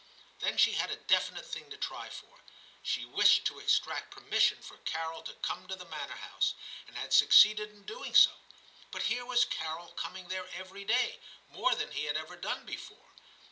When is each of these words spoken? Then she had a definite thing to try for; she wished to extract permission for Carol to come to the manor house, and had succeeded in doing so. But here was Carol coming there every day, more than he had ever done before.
Then 0.39 0.57
she 0.57 0.71
had 0.71 0.89
a 0.89 0.95
definite 0.95 1.45
thing 1.45 1.69
to 1.69 1.77
try 1.77 2.09
for; 2.09 2.39
she 2.81 3.05
wished 3.05 3.45
to 3.45 3.59
extract 3.59 4.09
permission 4.09 4.57
for 4.59 4.77
Carol 4.77 5.21
to 5.21 5.35
come 5.43 5.67
to 5.67 5.75
the 5.75 5.85
manor 5.85 6.15
house, 6.15 6.55
and 6.87 6.97
had 6.97 7.13
succeeded 7.13 7.69
in 7.69 7.83
doing 7.85 8.15
so. 8.15 8.31
But 8.89 9.03
here 9.03 9.27
was 9.27 9.45
Carol 9.45 9.89
coming 9.89 10.29
there 10.29 10.49
every 10.55 10.85
day, 10.85 11.19
more 11.49 11.75
than 11.75 11.91
he 11.91 12.05
had 12.05 12.17
ever 12.17 12.35
done 12.35 12.65
before. 12.65 13.09